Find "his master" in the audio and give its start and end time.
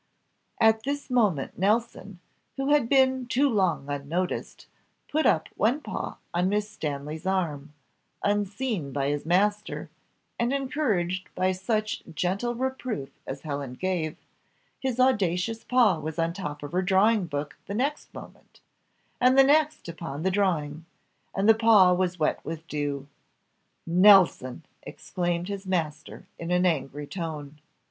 9.09-9.91, 25.47-26.25